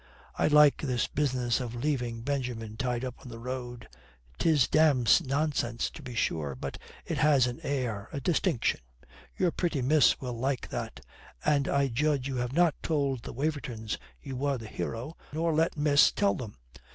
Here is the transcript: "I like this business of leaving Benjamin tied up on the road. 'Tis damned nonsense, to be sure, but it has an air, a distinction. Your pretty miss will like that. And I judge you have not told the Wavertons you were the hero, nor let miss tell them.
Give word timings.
"I 0.35 0.47
like 0.47 0.77
this 0.81 1.05
business 1.05 1.59
of 1.59 1.75
leaving 1.75 2.21
Benjamin 2.23 2.75
tied 2.75 3.05
up 3.05 3.21
on 3.21 3.29
the 3.29 3.37
road. 3.37 3.87
'Tis 4.39 4.67
damned 4.67 5.21
nonsense, 5.27 5.91
to 5.91 6.01
be 6.01 6.15
sure, 6.15 6.55
but 6.55 6.79
it 7.05 7.19
has 7.19 7.45
an 7.45 7.59
air, 7.61 8.09
a 8.11 8.19
distinction. 8.19 8.79
Your 9.37 9.51
pretty 9.51 9.83
miss 9.83 10.19
will 10.19 10.33
like 10.33 10.69
that. 10.69 11.05
And 11.45 11.67
I 11.67 11.87
judge 11.87 12.27
you 12.27 12.37
have 12.37 12.51
not 12.51 12.73
told 12.81 13.21
the 13.21 13.31
Wavertons 13.31 13.99
you 14.19 14.35
were 14.37 14.57
the 14.57 14.65
hero, 14.65 15.17
nor 15.33 15.53
let 15.53 15.77
miss 15.77 16.11
tell 16.11 16.33
them. 16.33 16.55